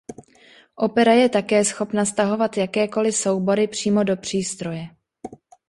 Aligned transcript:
Opera 0.75 1.13
je 1.13 1.29
také 1.29 1.65
schopna 1.65 2.05
stahovat 2.05 2.57
jakékoliv 2.57 3.15
soubory 3.15 3.67
přímo 3.67 4.03
do 4.03 4.15
přístroje. 4.17 4.87